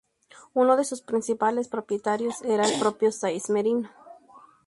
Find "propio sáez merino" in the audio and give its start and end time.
2.79-3.91